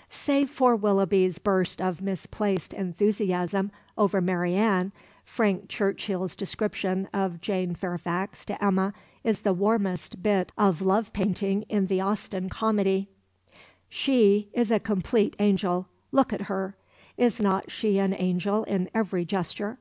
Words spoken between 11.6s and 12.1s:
in the